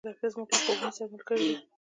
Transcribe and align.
کتابچه 0.03 0.29
زموږ 0.33 0.47
له 0.53 0.57
خوبونو 0.63 0.95
سره 0.97 1.09
ملګرې 1.13 1.45
ده 1.53 1.57